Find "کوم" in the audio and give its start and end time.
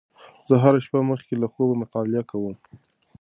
2.31-2.55